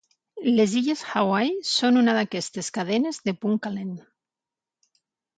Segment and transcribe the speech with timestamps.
[0.59, 3.93] Les illes Hawaii són una d'aquestes cadenes de punt calent.